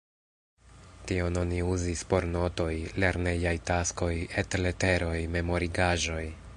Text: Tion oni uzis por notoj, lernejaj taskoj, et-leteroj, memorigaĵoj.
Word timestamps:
Tion 1.11 1.35
oni 1.41 1.59
uzis 1.73 2.01
por 2.13 2.27
notoj, 2.31 2.71
lernejaj 3.05 3.55
taskoj, 3.71 4.13
et-leteroj, 4.43 5.17
memorigaĵoj. 5.37 6.25